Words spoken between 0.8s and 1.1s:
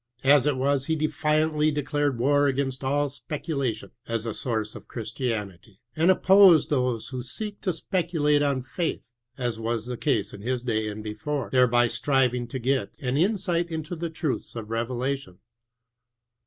he